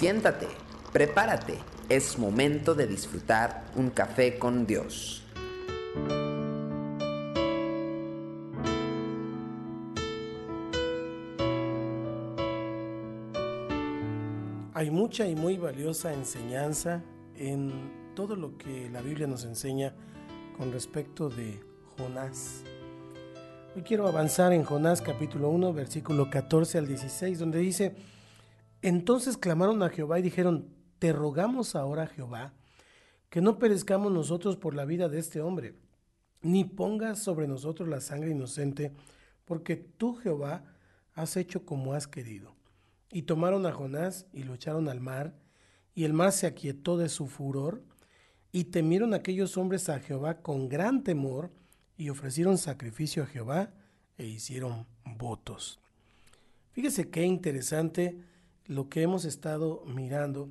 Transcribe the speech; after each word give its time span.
Siéntate, 0.00 0.48
prepárate, 0.94 1.58
es 1.90 2.18
momento 2.18 2.74
de 2.74 2.86
disfrutar 2.86 3.66
un 3.76 3.90
café 3.90 4.38
con 4.38 4.66
Dios. 4.66 5.22
Hay 14.72 14.90
mucha 14.90 15.26
y 15.26 15.36
muy 15.36 15.58
valiosa 15.58 16.14
enseñanza 16.14 17.02
en 17.34 17.70
todo 18.16 18.36
lo 18.36 18.56
que 18.56 18.88
la 18.88 19.02
Biblia 19.02 19.26
nos 19.26 19.44
enseña 19.44 19.92
con 20.56 20.72
respecto 20.72 21.28
de 21.28 21.60
Jonás. 21.98 22.62
Hoy 23.76 23.82
quiero 23.82 24.08
avanzar 24.08 24.54
en 24.54 24.64
Jonás 24.64 25.02
capítulo 25.02 25.50
1, 25.50 25.74
versículo 25.74 26.30
14 26.30 26.78
al 26.78 26.86
16, 26.88 27.38
donde 27.38 27.58
dice, 27.58 27.96
entonces 28.82 29.36
clamaron 29.36 29.82
a 29.82 29.90
Jehová 29.90 30.18
y 30.18 30.22
dijeron, 30.22 30.68
te 30.98 31.12
rogamos 31.12 31.74
ahora, 31.74 32.06
Jehová, 32.06 32.52
que 33.28 33.40
no 33.40 33.58
perezcamos 33.58 34.12
nosotros 34.12 34.56
por 34.56 34.74
la 34.74 34.84
vida 34.84 35.08
de 35.08 35.18
este 35.18 35.40
hombre, 35.40 35.74
ni 36.42 36.64
pongas 36.64 37.18
sobre 37.18 37.46
nosotros 37.46 37.88
la 37.88 38.00
sangre 38.00 38.30
inocente, 38.30 38.92
porque 39.44 39.76
tú, 39.76 40.14
Jehová, 40.16 40.64
has 41.14 41.36
hecho 41.36 41.64
como 41.64 41.94
has 41.94 42.06
querido. 42.06 42.54
Y 43.10 43.22
tomaron 43.22 43.66
a 43.66 43.72
Jonás 43.72 44.26
y 44.32 44.44
lo 44.44 44.54
echaron 44.54 44.88
al 44.88 45.00
mar, 45.00 45.34
y 45.94 46.04
el 46.04 46.12
mar 46.12 46.32
se 46.32 46.46
aquietó 46.46 46.96
de 46.96 47.08
su 47.08 47.26
furor, 47.26 47.82
y 48.52 48.64
temieron 48.64 49.14
aquellos 49.14 49.56
hombres 49.56 49.88
a 49.88 50.00
Jehová 50.00 50.42
con 50.42 50.68
gran 50.68 51.02
temor, 51.04 51.50
y 51.96 52.08
ofrecieron 52.08 52.58
sacrificio 52.58 53.22
a 53.22 53.26
Jehová, 53.26 53.70
e 54.16 54.26
hicieron 54.26 54.86
votos. 55.04 55.80
Fíjese 56.72 57.10
qué 57.10 57.24
interesante 57.24 58.22
lo 58.70 58.88
que 58.88 59.02
hemos 59.02 59.24
estado 59.24 59.82
mirando. 59.84 60.48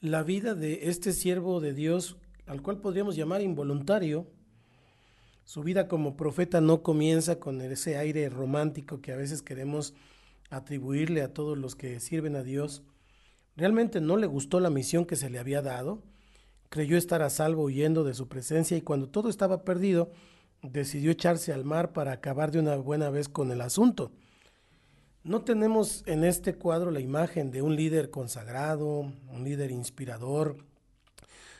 La 0.00 0.24
vida 0.24 0.56
de 0.56 0.88
este 0.88 1.12
siervo 1.12 1.60
de 1.60 1.72
Dios, 1.72 2.16
al 2.44 2.60
cual 2.60 2.80
podríamos 2.80 3.14
llamar 3.14 3.40
involuntario, 3.40 4.26
su 5.44 5.62
vida 5.62 5.86
como 5.86 6.16
profeta 6.16 6.60
no 6.60 6.82
comienza 6.82 7.38
con 7.38 7.60
ese 7.60 7.96
aire 7.98 8.28
romántico 8.28 9.00
que 9.00 9.12
a 9.12 9.16
veces 9.16 9.42
queremos 9.42 9.94
atribuirle 10.50 11.22
a 11.22 11.32
todos 11.32 11.56
los 11.56 11.76
que 11.76 12.00
sirven 12.00 12.34
a 12.34 12.42
Dios. 12.42 12.82
Realmente 13.56 14.00
no 14.00 14.16
le 14.16 14.26
gustó 14.26 14.58
la 14.58 14.68
misión 14.68 15.06
que 15.06 15.14
se 15.14 15.30
le 15.30 15.38
había 15.38 15.62
dado, 15.62 16.02
creyó 16.68 16.96
estar 16.96 17.22
a 17.22 17.30
salvo 17.30 17.62
huyendo 17.62 18.02
de 18.02 18.14
su 18.14 18.26
presencia 18.26 18.76
y 18.76 18.82
cuando 18.82 19.08
todo 19.08 19.28
estaba 19.28 19.62
perdido, 19.62 20.10
decidió 20.62 21.12
echarse 21.12 21.52
al 21.52 21.64
mar 21.64 21.92
para 21.92 22.10
acabar 22.10 22.50
de 22.50 22.58
una 22.58 22.74
buena 22.74 23.08
vez 23.08 23.28
con 23.28 23.52
el 23.52 23.60
asunto. 23.60 24.10
No 25.28 25.42
tenemos 25.42 26.04
en 26.06 26.24
este 26.24 26.54
cuadro 26.54 26.90
la 26.90 27.00
imagen 27.00 27.50
de 27.50 27.60
un 27.60 27.76
líder 27.76 28.08
consagrado, 28.08 29.12
un 29.30 29.44
líder 29.44 29.70
inspirador, 29.70 30.56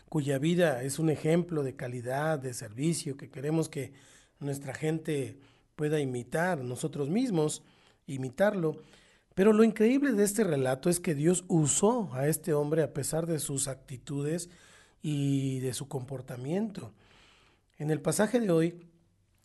cuya 0.08 0.38
vida 0.38 0.82
es 0.82 0.98
un 0.98 1.10
ejemplo 1.10 1.62
de 1.62 1.76
calidad, 1.76 2.38
de 2.38 2.54
servicio, 2.54 3.18
que 3.18 3.28
queremos 3.28 3.68
que 3.68 3.92
nuestra 4.40 4.72
gente 4.72 5.38
pueda 5.76 6.00
imitar, 6.00 6.64
nosotros 6.64 7.10
mismos 7.10 7.62
imitarlo. 8.06 8.74
Pero 9.34 9.52
lo 9.52 9.64
increíble 9.64 10.12
de 10.12 10.24
este 10.24 10.44
relato 10.44 10.88
es 10.88 10.98
que 10.98 11.14
Dios 11.14 11.44
usó 11.46 12.08
a 12.14 12.26
este 12.26 12.54
hombre 12.54 12.82
a 12.82 12.94
pesar 12.94 13.26
de 13.26 13.38
sus 13.38 13.68
actitudes 13.68 14.48
y 15.02 15.60
de 15.60 15.74
su 15.74 15.88
comportamiento. 15.88 16.94
En 17.76 17.90
el 17.90 18.00
pasaje 18.00 18.40
de 18.40 18.50
hoy 18.50 18.88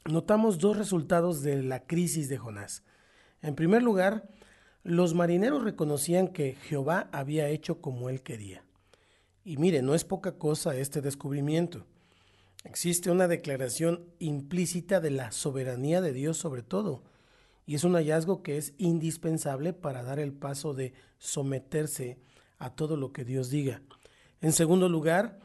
notamos 0.05 0.59
dos 0.59 0.77
resultados 0.77 1.41
de 1.41 1.61
la 1.61 1.85
crisis 1.85 2.29
de 2.29 2.37
Jonás. 2.37 2.83
En 3.43 3.55
primer 3.55 3.83
lugar, 3.83 4.27
los 4.83 5.13
marineros 5.13 5.63
reconocían 5.63 6.29
que 6.29 6.55
Jehová 6.55 7.09
había 7.11 7.49
hecho 7.49 7.81
como 7.81 8.09
él 8.09 8.23
quería. 8.23 8.63
Y 9.43 9.57
mire, 9.57 9.81
no 9.81 9.93
es 9.93 10.05
poca 10.05 10.37
cosa 10.37 10.75
este 10.75 11.01
descubrimiento. 11.01 11.85
Existe 12.63 13.11
una 13.11 13.27
declaración 13.27 14.05
implícita 14.19 15.01
de 15.01 15.11
la 15.11 15.31
soberanía 15.31 15.99
de 16.01 16.13
Dios 16.13 16.37
sobre 16.37 16.63
todo 16.63 17.03
y 17.65 17.75
es 17.75 17.83
un 17.83 17.93
hallazgo 17.93 18.43
que 18.43 18.57
es 18.57 18.73
indispensable 18.77 19.73
para 19.73 20.03
dar 20.03 20.19
el 20.19 20.33
paso 20.33 20.73
de 20.73 20.93
someterse 21.17 22.17
a 22.57 22.73
todo 22.73 22.97
lo 22.97 23.11
que 23.11 23.25
Dios 23.25 23.49
diga. 23.49 23.81
En 24.41 24.53
segundo 24.53 24.89
lugar, 24.89 25.39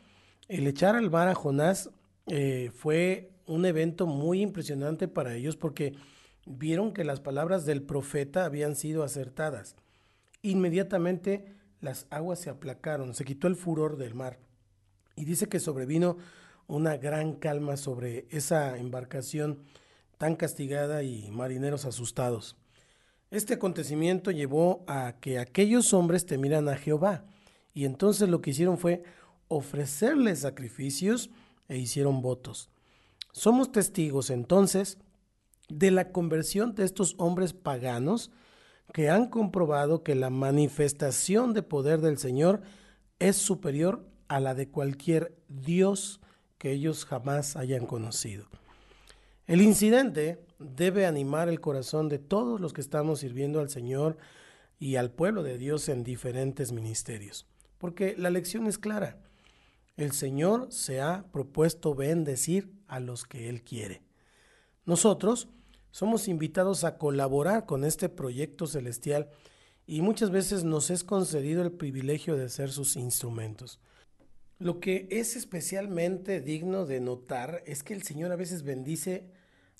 el 0.48 0.66
echar 0.66 0.96
al 0.96 1.10
mar 1.10 1.28
a 1.28 1.34
Jonás 1.34 1.90
eh, 2.26 2.70
fue 2.74 3.30
un 3.46 3.66
evento 3.66 4.06
muy 4.06 4.40
impresionante 4.42 5.08
para 5.08 5.34
ellos 5.34 5.56
porque 5.56 5.94
vieron 6.48 6.92
que 6.92 7.04
las 7.04 7.20
palabras 7.20 7.66
del 7.66 7.82
profeta 7.82 8.44
habían 8.44 8.74
sido 8.74 9.02
acertadas. 9.02 9.76
Inmediatamente 10.42 11.54
las 11.80 12.06
aguas 12.10 12.40
se 12.40 12.50
aplacaron, 12.50 13.14
se 13.14 13.24
quitó 13.24 13.46
el 13.46 13.56
furor 13.56 13.96
del 13.96 14.14
mar. 14.14 14.38
Y 15.16 15.24
dice 15.24 15.48
que 15.48 15.60
sobrevino 15.60 16.16
una 16.66 16.96
gran 16.96 17.34
calma 17.34 17.76
sobre 17.76 18.26
esa 18.30 18.76
embarcación 18.78 19.62
tan 20.16 20.36
castigada 20.36 21.02
y 21.02 21.30
marineros 21.30 21.84
asustados. 21.84 22.56
Este 23.30 23.54
acontecimiento 23.54 24.30
llevó 24.30 24.84
a 24.86 25.16
que 25.20 25.38
aquellos 25.38 25.92
hombres 25.92 26.26
temieran 26.26 26.68
a 26.68 26.76
Jehová, 26.76 27.24
y 27.74 27.84
entonces 27.84 28.28
lo 28.28 28.40
que 28.40 28.50
hicieron 28.50 28.78
fue 28.78 29.02
ofrecerle 29.48 30.34
sacrificios 30.34 31.30
e 31.68 31.78
hicieron 31.78 32.22
votos. 32.22 32.70
Somos 33.32 33.70
testigos 33.70 34.30
entonces 34.30 34.98
de 35.68 35.90
la 35.90 36.12
conversión 36.12 36.74
de 36.74 36.84
estos 36.84 37.14
hombres 37.18 37.52
paganos 37.52 38.30
que 38.92 39.10
han 39.10 39.28
comprobado 39.28 40.02
que 40.02 40.14
la 40.14 40.30
manifestación 40.30 41.52
de 41.52 41.62
poder 41.62 42.00
del 42.00 42.18
Señor 42.18 42.62
es 43.18 43.36
superior 43.36 44.06
a 44.28 44.40
la 44.40 44.54
de 44.54 44.68
cualquier 44.68 45.36
Dios 45.48 46.20
que 46.58 46.72
ellos 46.72 47.04
jamás 47.04 47.56
hayan 47.56 47.86
conocido. 47.86 48.46
El 49.46 49.62
incidente 49.62 50.44
debe 50.58 51.06
animar 51.06 51.48
el 51.48 51.60
corazón 51.60 52.08
de 52.08 52.18
todos 52.18 52.60
los 52.60 52.72
que 52.72 52.80
estamos 52.80 53.20
sirviendo 53.20 53.60
al 53.60 53.70
Señor 53.70 54.18
y 54.78 54.96
al 54.96 55.10
pueblo 55.10 55.42
de 55.42 55.58
Dios 55.58 55.88
en 55.88 56.04
diferentes 56.04 56.72
ministerios, 56.72 57.46
porque 57.78 58.14
la 58.16 58.30
lección 58.30 58.66
es 58.66 58.78
clara. 58.78 59.18
El 59.96 60.12
Señor 60.12 60.70
se 60.70 61.00
ha 61.00 61.24
propuesto 61.32 61.94
bendecir 61.94 62.72
a 62.86 63.00
los 63.00 63.24
que 63.24 63.48
Él 63.48 63.62
quiere. 63.62 64.02
Nosotros 64.84 65.48
somos 65.90 66.28
invitados 66.28 66.84
a 66.84 66.98
colaborar 66.98 67.66
con 67.66 67.84
este 67.84 68.08
proyecto 68.08 68.66
celestial 68.66 69.28
y 69.86 70.02
muchas 70.02 70.30
veces 70.30 70.64
nos 70.64 70.90
es 70.90 71.02
concedido 71.02 71.62
el 71.62 71.72
privilegio 71.72 72.36
de 72.36 72.48
ser 72.48 72.70
sus 72.70 72.96
instrumentos. 72.96 73.80
Lo 74.58 74.80
que 74.80 75.06
es 75.10 75.36
especialmente 75.36 76.40
digno 76.40 76.84
de 76.84 77.00
notar 77.00 77.62
es 77.64 77.82
que 77.82 77.94
el 77.94 78.02
Señor 78.02 78.32
a 78.32 78.36
veces 78.36 78.64
bendice 78.64 79.30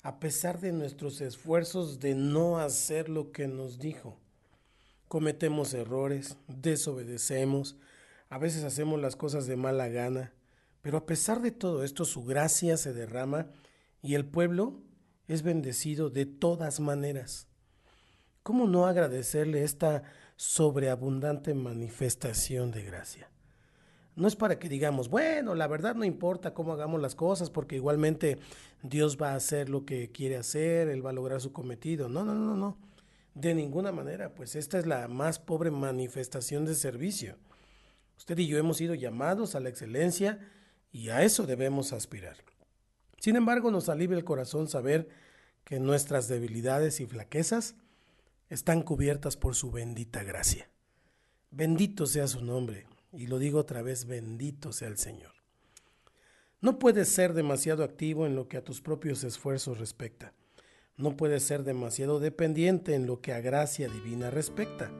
a 0.01 0.19
pesar 0.19 0.61
de 0.61 0.71
nuestros 0.71 1.19
esfuerzos 1.21 1.99
de 1.99 2.15
no 2.15 2.59
hacer 2.59 3.09
lo 3.09 3.31
que 3.31 3.47
nos 3.47 3.79
dijo. 3.79 4.17
Cometemos 5.07 5.73
errores, 5.73 6.37
desobedecemos, 6.47 7.75
a 8.29 8.37
veces 8.37 8.63
hacemos 8.63 9.01
las 9.01 9.15
cosas 9.15 9.47
de 9.47 9.57
mala 9.57 9.89
gana, 9.89 10.33
pero 10.81 10.97
a 10.97 11.05
pesar 11.05 11.41
de 11.41 11.51
todo 11.51 11.83
esto 11.83 12.05
su 12.05 12.23
gracia 12.23 12.77
se 12.77 12.93
derrama 12.93 13.47
y 14.01 14.15
el 14.15 14.25
pueblo 14.25 14.81
es 15.29 15.43
bendecido 15.43 16.09
de 16.09 16.25
todas 16.25 16.79
maneras. 16.79 17.47
¿Cómo 18.41 18.65
no 18.67 18.87
agradecerle 18.87 19.63
esta 19.63 20.03
sobreabundante 20.35 21.53
manifestación 21.53 22.71
de 22.71 22.83
gracia? 22.83 23.29
No 24.15 24.27
es 24.27 24.35
para 24.35 24.57
que 24.57 24.67
digamos, 24.67 25.07
bueno, 25.07 25.53
la 25.53 25.67
verdad 25.67 25.93
no 25.93 26.03
importa 26.03 26.53
cómo 26.55 26.73
hagamos 26.73 26.99
las 26.99 27.13
cosas, 27.13 27.51
porque 27.51 27.75
igualmente 27.75 28.39
Dios 28.81 29.17
va 29.21 29.31
a 29.31 29.35
hacer 29.35 29.69
lo 29.69 29.85
que 29.85 30.11
quiere 30.11 30.35
hacer, 30.35 30.89
Él 30.89 31.05
va 31.05 31.11
a 31.11 31.13
lograr 31.13 31.39
su 31.41 31.53
cometido. 31.53 32.09
No, 32.09 32.25
no, 32.25 32.33
no, 32.33 32.55
no. 32.57 32.77
De 33.35 33.53
ninguna 33.53 33.91
manera, 33.91 34.33
pues 34.33 34.55
esta 34.55 34.79
es 34.79 34.87
la 34.87 35.07
más 35.07 35.37
pobre 35.37 35.69
manifestación 35.69 36.65
de 36.65 36.73
servicio. 36.73 37.37
Usted 38.17 38.37
y 38.39 38.47
yo 38.47 38.57
hemos 38.57 38.77
sido 38.77 38.95
llamados 38.95 39.53
a 39.53 39.59
la 39.59 39.69
excelencia 39.69 40.39
y 40.91 41.09
a 41.09 41.21
eso 41.21 41.45
debemos 41.45 41.93
aspirar. 41.93 42.37
Sin 43.19 43.35
embargo, 43.35 43.71
nos 43.71 43.89
alivia 43.89 44.17
el 44.17 44.23
corazón 44.23 44.67
saber 44.67 45.09
que 45.63 45.79
nuestras 45.79 46.27
debilidades 46.27 46.99
y 46.99 47.05
flaquezas 47.05 47.75
están 48.49 48.81
cubiertas 48.81 49.37
por 49.37 49.55
su 49.55 49.71
bendita 49.71 50.23
gracia. 50.23 50.69
Bendito 51.51 52.05
sea 52.05 52.27
su 52.27 52.43
nombre. 52.43 52.87
Y 53.11 53.27
lo 53.27 53.39
digo 53.39 53.59
otra 53.59 53.81
vez, 53.81 54.05
bendito 54.05 54.71
sea 54.71 54.87
el 54.87 54.97
Señor. 54.97 55.31
No 56.61 56.77
puedes 56.77 57.09
ser 57.09 57.33
demasiado 57.33 57.83
activo 57.83 58.25
en 58.25 58.35
lo 58.35 58.47
que 58.47 58.57
a 58.57 58.63
tus 58.63 58.81
propios 58.81 59.23
esfuerzos 59.23 59.79
respecta. 59.79 60.33
No 60.97 61.15
puedes 61.15 61.43
ser 61.43 61.63
demasiado 61.63 62.19
dependiente 62.19 62.93
en 62.93 63.07
lo 63.07 63.21
que 63.21 63.33
a 63.33 63.39
gracia 63.39 63.87
divina 63.87 64.29
respecta. 64.29 64.91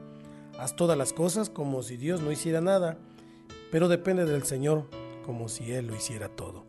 Haz 0.58 0.74
todas 0.74 0.96
las 0.96 1.12
cosas 1.12 1.50
como 1.50 1.82
si 1.82 1.96
Dios 1.96 2.22
no 2.22 2.32
hiciera 2.32 2.60
nada, 2.60 2.98
pero 3.70 3.88
depende 3.88 4.24
del 4.24 4.44
Señor 4.44 4.88
como 5.24 5.48
si 5.48 5.72
Él 5.72 5.86
lo 5.86 5.94
hiciera 5.94 6.28
todo. 6.28 6.59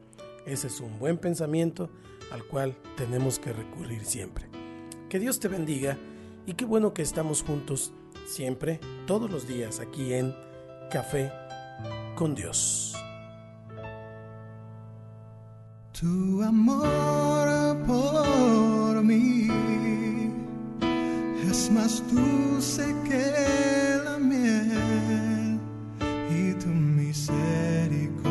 Ese 0.45 0.67
es 0.67 0.79
un 0.79 0.97
buen 0.99 1.17
pensamiento 1.17 1.89
al 2.31 2.43
cual 2.45 2.75
tenemos 2.95 3.39
que 3.39 3.53
recurrir 3.53 4.05
siempre. 4.05 4.49
Que 5.09 5.19
Dios 5.19 5.39
te 5.39 5.47
bendiga 5.47 5.97
Y 6.45 6.53
qué 6.53 6.65
bueno 6.65 6.93
que 6.93 7.03
estamos 7.03 7.43
juntos 7.43 7.93
siempre, 8.25 8.79
todos 9.05 9.29
los 9.29 9.47
días, 9.47 9.79
aquí 9.79 10.13
en 10.13 10.33
Café 10.89 11.31
con 12.15 12.33
Dios. 12.33 12.95
Tu 15.99 16.41
amor 16.41 17.77
por 17.85 19.03
mí 19.03 19.47
es 21.47 21.69
más 21.71 22.03
dulce 22.11 22.95
que 23.07 24.01
la 24.03 24.17
miel 24.17 25.59
y 26.29 26.53
tu 26.53 26.67
misericordia 26.67 28.30